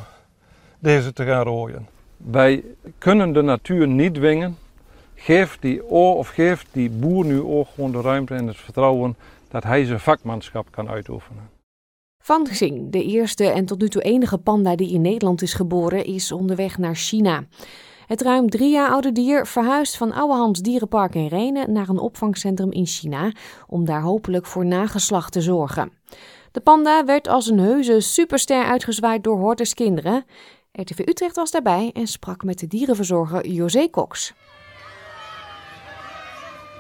[0.79, 1.87] deze te gaan rooien.
[2.17, 2.63] Wij
[2.97, 4.57] kunnen de natuur niet dwingen
[5.19, 9.15] geef die of geef die boer nu ook gewoon de ruimte en het vertrouwen
[9.47, 11.49] dat hij zijn vakmanschap kan uitoefenen.
[12.23, 16.05] Van Xing, de eerste en tot nu toe enige panda die in Nederland is geboren,
[16.05, 17.43] is onderweg naar China.
[18.07, 22.71] Het ruim drie jaar oude dier verhuist van Ouwehans Dierenpark in Renen naar een opvangcentrum
[22.71, 23.31] in China
[23.67, 25.91] om daar hopelijk voor nageslacht te zorgen.
[26.51, 30.25] De panda werd als een heuse superster uitgezwaaid door Hortus kinderen.
[30.71, 34.33] RTV Utrecht was daarbij en sprak met de dierenverzorger José Cox.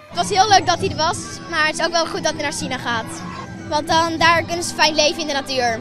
[0.07, 1.17] Het was heel leuk dat hij er was,
[1.49, 3.21] maar het is ook wel goed dat hij naar China gaat.
[3.69, 5.79] Want dan, daar kunnen ze fijn leven in de natuur.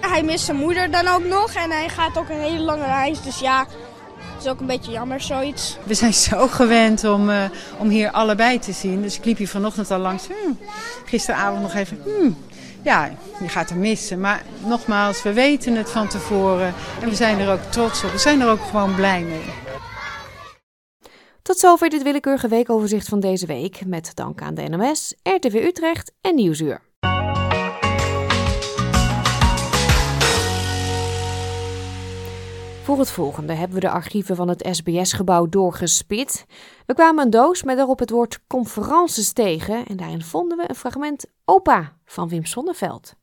[0.00, 3.22] Hij mist zijn moeder dan ook nog en hij gaat ook een hele lange reis.
[3.22, 3.66] Dus ja,
[4.34, 5.76] het is ook een beetje jammer zoiets.
[5.82, 7.44] We zijn zo gewend om, uh,
[7.78, 9.02] om hier allebei te zien.
[9.02, 10.26] Dus ik liep hier vanochtend al langs.
[10.26, 10.58] Hmm,
[11.04, 12.02] gisteravond nog even.
[12.04, 12.36] Hmm,
[12.82, 14.20] ja, je gaat hem missen.
[14.20, 16.74] Maar nogmaals, we weten het van tevoren.
[17.00, 18.12] En we zijn er ook trots op.
[18.12, 19.44] We zijn er ook gewoon blij mee.
[21.48, 23.86] Tot zover dit willekeurige weekoverzicht van deze week.
[23.86, 26.80] Met dank aan de NMS, RTV Utrecht en Nieuwsuur.
[32.82, 36.46] Voor het volgende hebben we de archieven van het SBS-gebouw doorgespit.
[36.86, 40.74] We kwamen een doos met daarop het woord conferences tegen en daarin vonden we een
[40.74, 43.14] fragment Opa van Wim Sonneveld.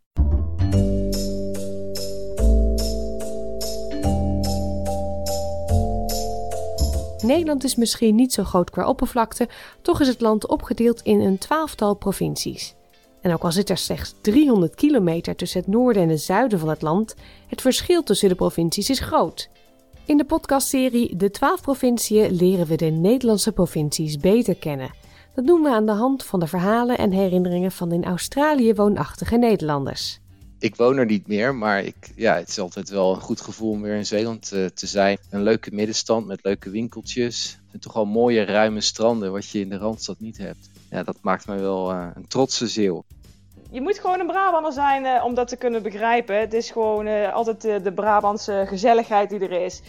[7.26, 9.48] Nederland is misschien niet zo groot qua oppervlakte,
[9.82, 12.76] toch is het land opgedeeld in een twaalftal provincies.
[13.22, 16.70] En ook al zit er slechts 300 kilometer tussen het noorden en het zuiden van
[16.70, 17.16] het land,
[17.48, 19.50] het verschil tussen de provincies is groot.
[20.06, 24.94] In de podcastserie De 12 provinciën leren we de Nederlandse provincies beter kennen.
[25.36, 29.38] Dat doen we aan de hand van de verhalen en herinneringen van in Australië woonachtige
[29.38, 30.20] Nederlanders
[30.60, 33.72] ik woon er niet meer, maar ik, ja, het is altijd wel een goed gevoel
[33.72, 35.18] om weer in Zeeland uh, te zijn.
[35.30, 37.60] Een leuke middenstand met leuke winkeltjes.
[37.72, 40.70] En toch al mooie ruime stranden, wat je in de Randstad niet hebt.
[40.90, 43.04] Ja, dat maakt mij wel uh, een trotse zeeuw.
[43.72, 46.40] Je moet gewoon een Brabander zijn uh, om dat te kunnen begrijpen.
[46.40, 49.82] Het is gewoon altijd de Brabantse gezelligheid die er is.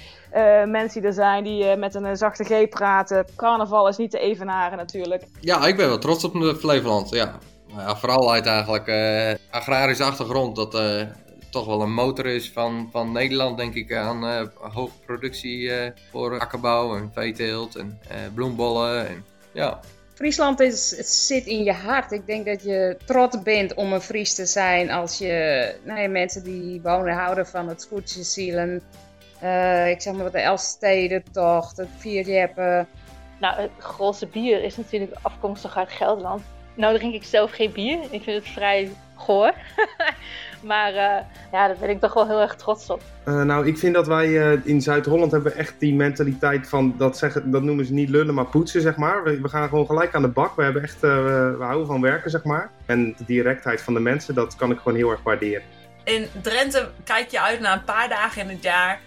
[0.66, 3.26] mensen die er zijn die met een zachte G praten.
[3.36, 5.24] Carnaval is niet te evenaren natuurlijk.
[5.40, 7.38] Ja, ik ben wel trots op Flevoland, ja.
[7.66, 10.56] Ja, vooral uit eigenlijk uh, agrarische achtergrond.
[10.56, 11.02] Dat uh,
[11.50, 15.70] toch wel een motor is van, van Nederland, denk ik, aan uh, hoge productie
[16.10, 18.00] voor akkerbouw en veeteelt en
[18.34, 19.08] bloembollen.
[19.08, 19.80] En, ja.
[20.14, 22.12] Friesland is, het zit in je hart.
[22.12, 26.08] Ik denk dat je trots bent om een Fries te zijn als je nou ja,
[26.08, 28.74] mensen die wonen houden van het scootjeszielen.
[29.88, 32.88] ik zeg maar wat de Elfstedentocht, het Vierjeppen.
[33.40, 36.42] Nou, het grootste bier is natuurlijk afkomstig uit Gelderland.
[36.76, 37.98] Nou drink ik zelf geen bier.
[38.10, 39.52] Ik vind het vrij goor.
[40.62, 41.18] maar uh,
[41.52, 43.02] ja, daar ben ik toch wel heel erg trots op.
[43.24, 47.18] Uh, nou, ik vind dat wij uh, in Zuid-Holland hebben echt die mentaliteit van, dat,
[47.18, 49.22] zeggen, dat noemen ze niet lullen, maar poetsen, zeg maar.
[49.22, 50.56] We, we gaan gewoon gelijk aan de bak.
[50.56, 52.70] We, hebben echt, we houden van werken, zeg maar.
[52.86, 55.62] En de directheid van de mensen, dat kan ik gewoon heel erg waarderen.
[56.04, 59.00] In Drenthe kijk je uit naar een paar dagen in het jaar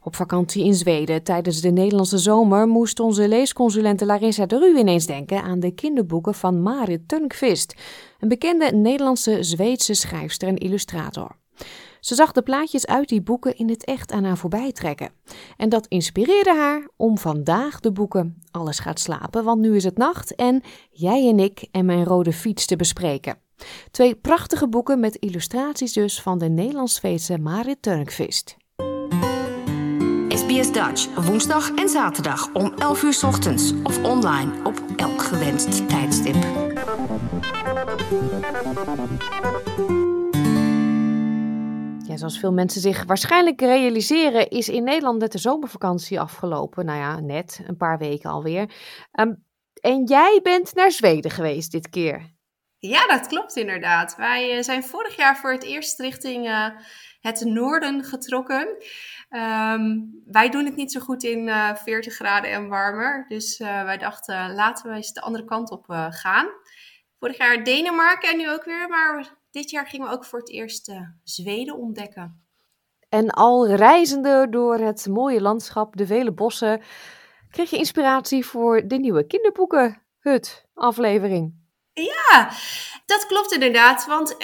[0.07, 5.05] Op vakantie in Zweden tijdens de Nederlandse zomer moest onze leesconsulente Larissa de Ru ineens
[5.05, 7.75] denken aan de kinderboeken van Marit Törnqvist,
[8.19, 11.36] een bekende Nederlandse Zweedse schrijfster en illustrator.
[12.07, 15.11] Ze zag de plaatjes uit die boeken in het echt aan haar voorbij trekken.
[15.57, 19.97] En dat inspireerde haar om vandaag de boeken Alles gaat slapen, want nu is het
[19.97, 23.37] nacht en Jij en ik en mijn rode fiets te bespreken.
[23.91, 28.57] Twee prachtige boeken met illustraties dus van de Nederlands-Zweedse Marit Törnqvist.
[30.27, 36.35] SBS Dutch, woensdag en zaterdag om 11 uur ochtends of online op elk gewenst tijdstip.
[42.17, 46.85] Zoals veel mensen zich waarschijnlijk realiseren, is in Nederland net de zomervakantie afgelopen.
[46.85, 48.69] Nou ja, net, een paar weken alweer.
[49.19, 49.45] Um,
[49.81, 52.35] en jij bent naar Zweden geweest dit keer.
[52.79, 54.15] Ja, dat klopt inderdaad.
[54.15, 56.69] Wij zijn vorig jaar voor het eerst richting uh,
[57.19, 58.67] het noorden getrokken.
[59.29, 63.25] Um, wij doen het niet zo goed in uh, 40 graden en warmer.
[63.27, 66.47] Dus wij dachten, laten we eens de andere kant op gaan.
[67.19, 68.89] Vorig jaar Denemarken en nu ook weer.
[68.89, 70.91] Maar dit jaar gingen we ook voor het eerst
[71.23, 72.45] Zweden ontdekken.
[73.09, 76.81] En al reizende door het mooie landschap, de vele bossen,
[77.49, 81.53] kreeg je inspiratie voor de nieuwe kinderboekenhut aflevering.
[81.93, 82.51] Ja,
[83.05, 84.05] dat klopt inderdaad.
[84.05, 84.37] Want uh,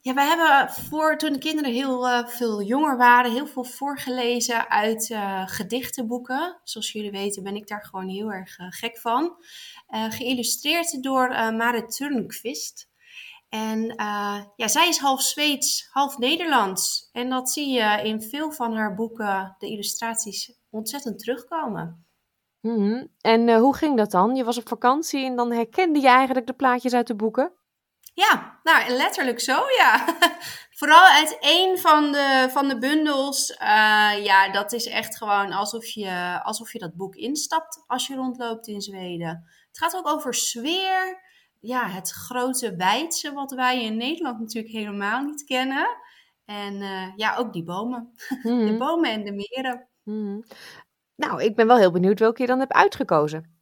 [0.00, 4.70] ja, wij hebben voor toen de kinderen heel uh, veel jonger waren, heel veel voorgelezen
[4.70, 6.60] uit uh, gedichtenboeken.
[6.64, 9.44] Zoals jullie weten ben ik daar gewoon heel erg gek van.
[9.88, 12.89] geïllustreerd door Marit Turnquist.
[13.50, 13.94] En
[14.56, 17.08] ja, zij is half Zweeds, half Nederlands.
[17.12, 22.06] En dat zie je in veel van haar boeken, de illustraties, ontzettend terugkomen.
[22.60, 23.08] Mm -hmm.
[23.20, 24.34] En uh, hoe ging dat dan?
[24.34, 27.52] Je was op vakantie en dan herkende je eigenlijk de plaatjes uit de boeken?
[28.14, 30.04] Ja, nou letterlijk zo, ja.
[30.80, 33.50] Vooral uit één van de, van de bundels.
[33.50, 38.14] Uh, ja, dat is echt gewoon alsof je, alsof je dat boek instapt als je
[38.14, 39.44] rondloopt in Zweden.
[39.68, 41.28] Het gaat ook over sfeer.
[41.60, 45.88] Ja, het grote wijdse wat wij in Nederland natuurlijk helemaal niet kennen.
[46.44, 48.12] En uh, ja, ook die bomen.
[48.42, 48.66] Mm -hmm.
[48.66, 49.88] De bomen en de meren.
[50.02, 50.44] Mm -hmm.
[51.16, 53.58] Nou, ik ben wel heel benieuwd welke je dan hebt uitgekozen.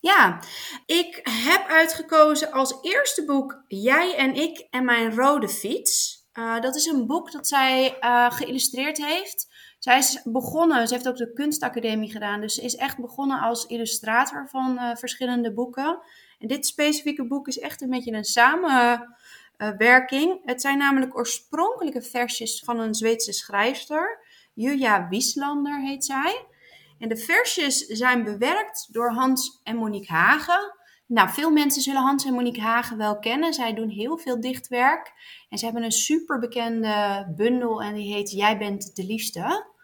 [0.00, 0.40] Ja,
[0.86, 6.15] ik heb uitgekozen als eerste boek Jij en ik en mijn rode fiets.
[6.38, 9.48] Uh, dat is een boek dat zij uh, geïllustreerd heeft.
[9.78, 13.66] Zij is begonnen, ze heeft ook de kunstacademie gedaan, dus ze is echt begonnen als
[13.66, 15.98] illustrator van uh, verschillende boeken.
[16.38, 20.40] En dit specifieke boek is echt een beetje een samenwerking.
[20.44, 24.24] Het zijn namelijk oorspronkelijke versjes van een Zweedse schrijfster.
[24.54, 26.44] Julia Wieslander heet zij.
[26.98, 30.75] En de versjes zijn bewerkt door Hans en Monique Hagen.
[31.06, 33.54] Nou, veel mensen zullen Hans en Monique Hagen wel kennen.
[33.54, 35.12] Zij doen heel veel dichtwerk.
[35.48, 39.74] En ze hebben een super bekende bundel en die heet Jij bent de liefste.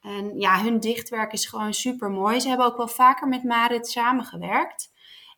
[0.00, 2.40] En ja, hun dichtwerk is gewoon super mooi.
[2.40, 4.92] Ze hebben ook wel vaker met Marit samengewerkt.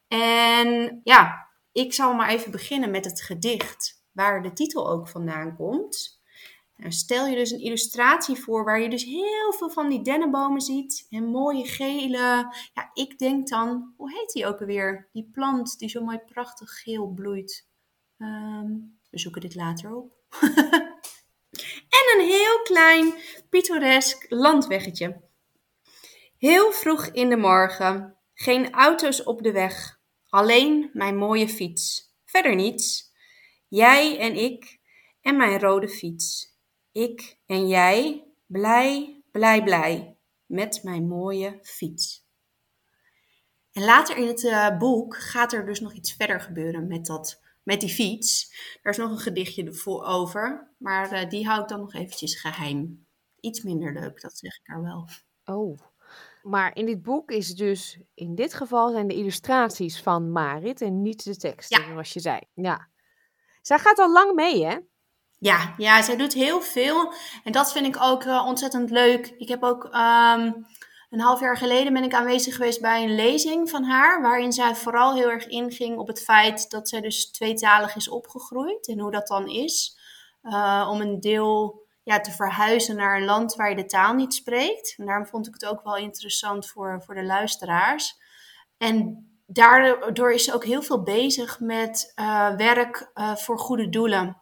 [0.08, 5.56] En ja, ik zal maar even beginnen met het gedicht, waar de titel ook vandaan
[5.56, 6.21] komt.
[6.88, 11.06] Stel je dus een illustratie voor waar je dus heel veel van die dennenbomen ziet.
[11.10, 12.18] En mooie gele.
[12.74, 15.08] Ja, ik denk dan, hoe heet die ook alweer?
[15.12, 17.68] Die plant die zo mooi prachtig geel bloeit.
[18.18, 20.12] Um, we zoeken dit later op.
[21.98, 23.14] en een heel klein
[23.48, 25.20] pittoresk landweggetje.
[26.38, 28.16] Heel vroeg in de morgen.
[28.34, 30.00] Geen auto's op de weg.
[30.28, 32.14] Alleen mijn mooie fiets.
[32.24, 33.12] Verder niets.
[33.68, 34.80] Jij en ik
[35.20, 36.51] en mijn rode fiets.
[36.92, 40.16] Ik en jij, blij, blij, blij,
[40.46, 42.26] met mijn mooie fiets.
[43.72, 47.42] En later in het uh, boek gaat er dus nog iets verder gebeuren met, dat,
[47.62, 48.54] met die fiets.
[48.82, 53.06] Er is nog een gedichtje over, maar uh, die hou ik dan nog eventjes geheim.
[53.40, 55.08] Iets minder leuk, dat zeg ik er wel.
[55.44, 55.78] Oh,
[56.42, 61.02] maar in dit boek is dus, in dit geval zijn de illustraties van Marit en
[61.02, 61.88] niet de teksten, ja.
[61.88, 62.40] zoals je zei.
[62.54, 62.88] Ja.
[63.62, 64.78] Zij gaat al lang mee, hè?
[65.42, 67.12] Ja, ja, zij doet heel veel.
[67.44, 69.34] En dat vind ik ook uh, ontzettend leuk.
[69.38, 70.66] Ik heb ook um,
[71.10, 74.22] een half jaar geleden ben ik aanwezig geweest bij een lezing van haar.
[74.22, 78.88] Waarin zij vooral heel erg inging op het feit dat zij dus tweetalig is opgegroeid.
[78.88, 79.98] En hoe dat dan is.
[80.42, 84.34] Uh, om een deel ja, te verhuizen naar een land waar je de taal niet
[84.34, 84.94] spreekt.
[84.98, 88.18] En daarom vond ik het ook wel interessant voor, voor de luisteraars.
[88.78, 94.41] En daardoor is ze ook heel veel bezig met uh, werk voor goede doelen.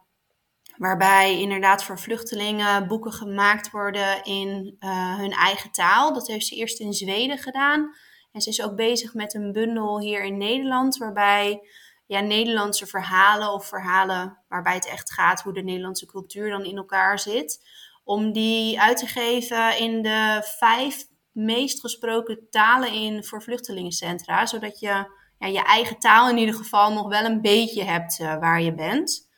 [0.81, 6.13] Waarbij inderdaad voor vluchtelingen boeken gemaakt worden in uh, hun eigen taal.
[6.13, 7.95] Dat heeft ze eerst in Zweden gedaan.
[8.31, 11.67] En ze is ook bezig met een bundel hier in Nederland, waarbij
[12.05, 16.77] ja, Nederlandse verhalen of verhalen waarbij het echt gaat hoe de Nederlandse cultuur dan in
[16.77, 17.67] elkaar zit.
[18.03, 24.45] Om die uit te geven in de vijf meest gesproken talen in voor vluchtelingencentra.
[24.45, 25.05] Zodat je
[25.37, 28.75] ja, je eigen taal in ieder geval nog wel een beetje hebt uh, waar je
[28.75, 29.29] bent.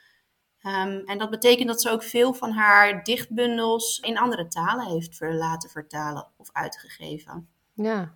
[0.65, 5.17] Um, en dat betekent dat ze ook veel van haar dichtbundels in andere talen heeft
[5.19, 7.49] laten vertalen of uitgegeven.
[7.73, 8.13] Ja,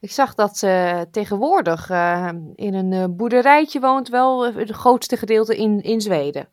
[0.00, 5.56] ik zag dat ze tegenwoordig uh, in een uh, boerderijtje woont, wel het grootste gedeelte
[5.56, 6.48] in, in Zweden.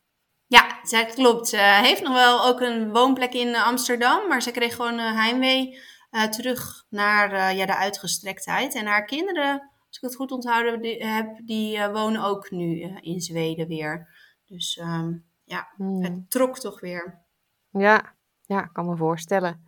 [0.47, 1.47] Ja, dat klopt.
[1.47, 5.79] Ze heeft nog wel ook een woonplek in Amsterdam, maar ze kreeg gewoon heimwee
[6.11, 8.75] uh, terug naar ja, de uitgestrektheid.
[8.75, 9.51] En haar kinderen,
[9.87, 14.07] als ik het goed onthouden die, heb, die wonen ook nu in Zweden weer.
[14.45, 15.25] Dus um,
[15.55, 16.03] ja, hmm.
[16.03, 17.25] het trok toch weer.
[17.71, 19.63] Ja, ja, kan me voorstellen.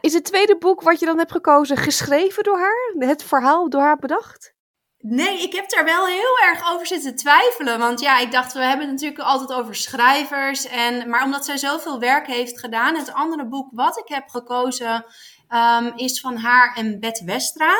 [0.00, 2.94] Is het tweede boek wat je dan hebt gekozen geschreven door haar?
[3.08, 4.54] Het verhaal door haar bedacht?
[4.98, 7.78] Nee, ik heb daar wel heel erg over zitten twijfelen.
[7.78, 10.66] Want ja, ik dacht, we hebben het natuurlijk altijd over schrijvers.
[10.66, 15.04] En, maar omdat zij zoveel werk heeft gedaan, het andere boek wat ik heb gekozen
[15.48, 17.74] um, is van haar en Bet Westra.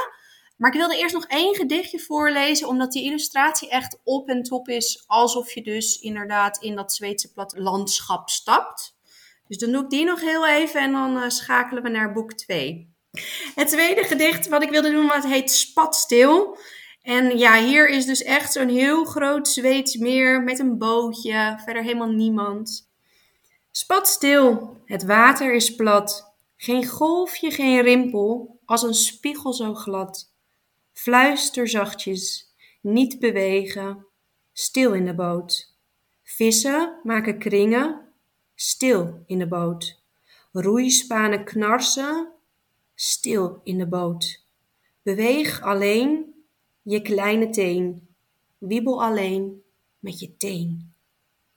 [0.57, 4.69] Maar ik wilde eerst nog één gedichtje voorlezen, omdat die illustratie echt op en top
[4.69, 5.05] is.
[5.07, 8.97] Alsof je dus inderdaad in dat Zweedse platlandschap stapt.
[9.49, 12.33] Dus dan doe ik die nog heel even en dan uh, schakelen we naar boek
[12.33, 12.95] 2.
[13.55, 16.59] Het tweede gedicht wat ik wilde doen, wat heet Spatstil.
[17.03, 21.83] En ja, hier is dus echt zo'n heel groot Zweeds meer met een bootje, verder
[21.83, 22.91] helemaal niemand.
[23.71, 30.32] Spatstil, het water is plat, geen golfje, geen rimpel, als een spiegel zo glad.
[30.93, 34.07] Fluister zachtjes, niet bewegen,
[34.53, 35.76] stil in de boot.
[36.22, 38.12] Vissen maken kringen,
[38.55, 40.01] stil in de boot.
[40.53, 42.32] Roeispanen knarsen,
[42.95, 44.45] stil in de boot.
[45.03, 46.34] Beweeg alleen
[46.82, 48.09] je kleine teen.
[48.59, 49.62] Wiebel alleen
[49.99, 50.95] met je teen.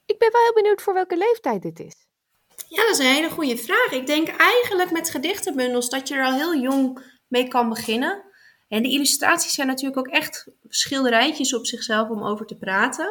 [0.06, 1.96] Ik ben wel heel benieuwd voor welke leeftijd dit is.
[2.68, 3.92] Ja, dat is een hele goede vraag.
[3.92, 8.24] Ik denk eigenlijk met gedichtenbundels dat je er al heel jong mee kan beginnen.
[8.68, 13.06] En de illustraties zijn natuurlijk ook echt schilderijtjes op zichzelf om over te praten.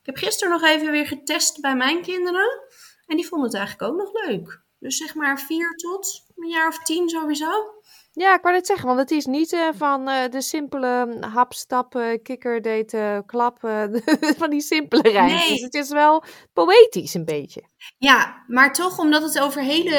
[0.00, 2.48] Ik heb gisteren nog even weer getest bij mijn kinderen.
[3.06, 4.62] En die vonden het eigenlijk ook nog leuk.
[4.78, 7.50] Dus zeg maar vier tot een jaar of tien sowieso.
[8.20, 11.52] Ja, ik wou net zeggen, want het is niet uh, van uh, de simpele hap,
[11.52, 13.84] stappen, kikker, daten, klap, uh,
[14.40, 15.48] van die simpele rijmpjes.
[15.48, 15.62] Nee.
[15.62, 17.62] Het is wel poëtisch een beetje.
[17.98, 19.94] Ja, maar toch, omdat het over hele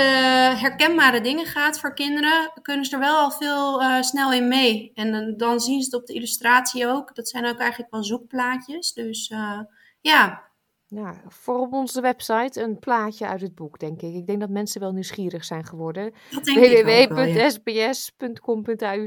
[0.57, 4.91] herkenbare dingen gaat voor kinderen, kunnen ze er wel al veel snel in mee.
[4.93, 7.15] En dan zien ze het op de illustratie ook.
[7.15, 8.93] Dat zijn ook eigenlijk wel zoekplaatjes.
[8.93, 9.34] Dus
[10.01, 10.51] ja,
[10.94, 14.14] ja, voor op onze website een plaatje uit het boek, denk ik.
[14.14, 16.14] Ik denk dat mensen wel nieuwsgierig zijn geworden.
[16.30, 17.48] www.sbs.com.au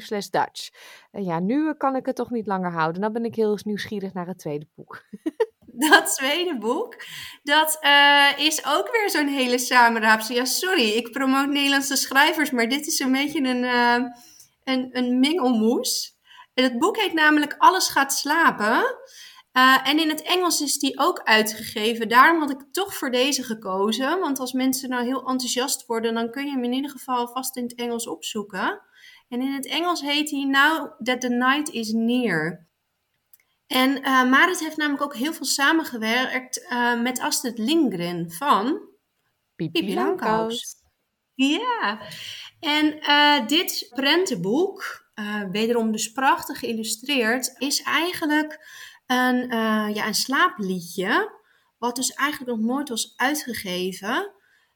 [0.01, 0.71] slash Dutch.
[1.11, 3.01] En ja, nu kan ik het toch niet langer houden.
[3.01, 5.03] Dan ben ik heel nieuwsgierig naar het tweede boek.
[5.77, 6.97] Dat tweede boek,
[7.43, 10.35] dat uh, is ook weer zo'n hele samenraapsel.
[10.35, 14.11] Ja, sorry, ik promoot Nederlandse schrijvers, maar dit is een beetje een, uh,
[14.65, 16.17] een, een mengelmoes.
[16.55, 18.85] En het boek heet namelijk Alles gaat slapen.
[19.57, 22.09] Uh, en in het Engels is die ook uitgegeven.
[22.09, 24.21] Daarom had ik toch voor deze gekozen.
[24.21, 27.57] Want als mensen nou heel enthousiast worden, dan kun je hem in ieder geval vast
[27.57, 28.83] in het Engels opzoeken.
[29.29, 32.67] En in het Engels heet hij Now That the Night is Near.
[33.67, 38.81] En uh, Marit heeft namelijk ook heel veel samengewerkt uh, met Astrid Lindgren van
[39.57, 40.75] Pipi Langkous.
[41.35, 42.01] Ja,
[42.61, 45.03] en uh, dit prentenboek,
[45.51, 48.59] wederom dus prachtig geïllustreerd, is eigenlijk
[49.15, 51.33] een, uh, ja, een slaapliedje,
[51.79, 54.33] wat dus eigenlijk nog nooit was uitgegeven.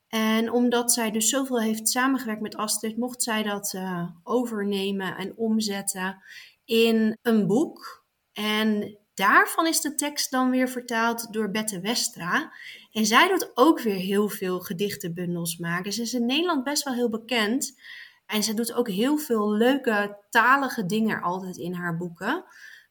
[0.08, 5.36] En omdat zij dus zoveel heeft samengewerkt met Astrid, mocht zij dat uh, overnemen en
[5.36, 6.22] omzetten
[6.64, 8.06] in een boek.
[8.32, 12.52] En daarvan is de tekst dan weer vertaald door Bette Westra.
[12.92, 15.92] En zij doet ook weer heel veel gedichtenbundels maken.
[15.92, 17.80] Ze is in Nederland best wel heel bekend.
[18.26, 22.44] En ze doet ook heel veel leuke talige dingen altijd in haar boeken.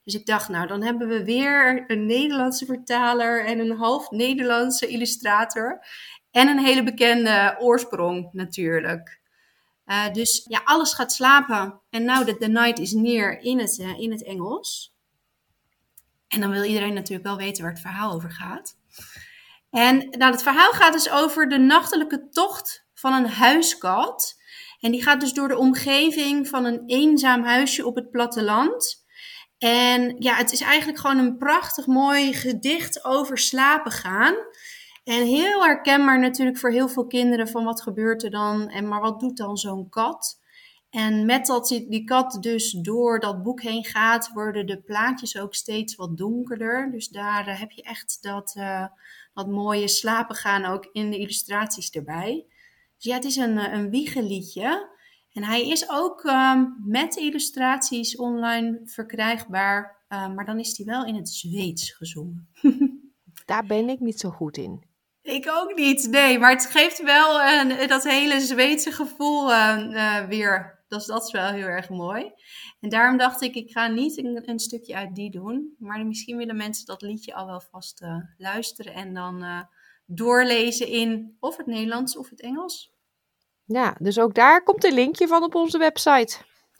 [0.08, 4.88] Dus ik dacht, nou, dan hebben we weer een Nederlandse vertaler en een half Nederlandse
[4.88, 5.86] illustrator.
[6.32, 9.20] En een hele bekende oorsprong natuurlijk.
[9.86, 11.82] Uh, dus ja, alles gaat slapen.
[11.90, 14.96] En now that the night is near in het, uh, in het Engels.
[16.28, 18.78] En dan wil iedereen natuurlijk wel weten waar het verhaal over gaat.
[19.70, 24.40] En nou, het verhaal gaat dus over de nachtelijke tocht van een huiskat.
[24.80, 29.06] En die gaat dus door de omgeving van een eenzaam huisje op het platteland.
[29.58, 34.36] En ja, het is eigenlijk gewoon een prachtig mooi gedicht over slapen gaan.
[35.04, 39.02] En heel herkenbaar natuurlijk voor heel veel kinderen van wat gebeurt er dan en maar
[39.02, 40.40] wat doet dan zo'n kat.
[40.90, 45.56] En met dat die kat dus door dat boek heen gaat, worden de plaatjes ook
[45.56, 46.92] steeds wat donkerder.
[46.92, 48.86] Dus daar uh, heb je echt dat, uh,
[49.34, 52.46] dat mooie slapen gaan ook in de illustraties erbij.
[52.96, 54.96] Dus ja, het is een, uh, een wiegeliedje.
[55.38, 60.06] En hij is ook um, met illustraties online verkrijgbaar.
[60.08, 62.50] maar dan is hij wel in het Zweeds gezongen.
[63.46, 64.84] daar ben ik niet zo goed in.
[65.22, 66.40] Ik ook niet, nee.
[66.40, 70.84] Maar het geeft wel uh, dat hele Zweedse gevoel uh, uh, weer.
[70.88, 72.32] Dus dat is wel heel erg mooi.
[72.80, 75.76] En daarom dacht ik, ik ga niet een, een stukje uit die doen.
[75.80, 78.02] Maar misschien willen mensen dat liedje al wel vast
[78.38, 78.94] luisteren.
[78.94, 79.68] En dan
[80.06, 82.97] doorlezen in of het Nederlands of het Engels.
[83.68, 86.38] Ja, dus ook daar komt een linkje van op onze website.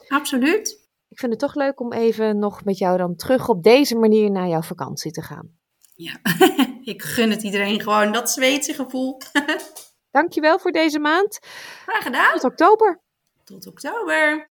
[0.08, 0.86] Absoluut.
[1.08, 4.30] Ik vind het toch leuk om even nog met jou dan terug op deze manier
[4.30, 5.56] naar jouw vakantie te gaan.
[5.94, 6.20] Ja,
[6.92, 9.16] ik gun het iedereen gewoon, dat Zweedse gevoel.
[10.10, 11.38] Dankjewel voor deze maand.
[11.86, 12.32] Graag gedaan.
[12.32, 13.00] Tot oktober.
[13.44, 14.50] Tot oktober.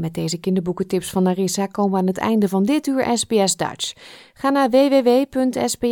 [0.00, 3.92] Met deze kinderboekentips van Narissa komen we aan het einde van dit uur SBS Dutch.
[4.34, 5.88] Ga naar www.sbs.com.au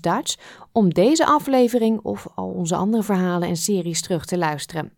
[0.00, 0.36] Dutch
[0.72, 4.92] om deze aflevering of al onze andere verhalen en series terug te luisteren.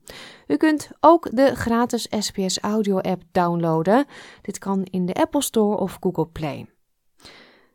[0.46, 4.04] U kunt ook de gratis SBS Audio app downloaden.
[4.42, 6.66] Dit kan in de Apple Store of Google Play.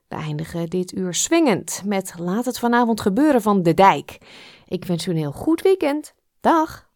[0.07, 4.17] We eindigen dit uur swingend met Laat het vanavond gebeuren van De Dijk.
[4.67, 6.13] Ik wens u een heel goed weekend.
[6.39, 6.89] Dag!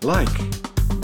[0.00, 0.67] Like,